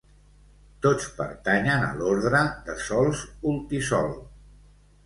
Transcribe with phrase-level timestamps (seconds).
[0.85, 4.15] Tots pertanyen a l'ordre de sòls ultisol.